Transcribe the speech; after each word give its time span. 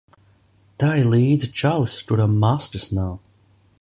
Tai 0.83 0.95
līdzi 1.09 1.49
čalis, 1.61 1.93
kuram 2.13 2.33
maskas 2.47 2.87
nav. 3.01 3.13